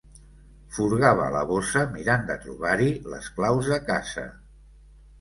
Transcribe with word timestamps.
Furgava 0.77 1.27
la 1.35 1.43
bossa 1.51 1.85
mirant 1.99 2.27
de 2.33 2.39
trobar-hi 2.49 2.91
les 3.15 3.31
claus 3.39 3.73
de 3.77 3.83
casa. 3.95 4.29